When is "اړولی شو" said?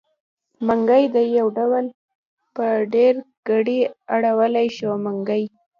4.15-4.91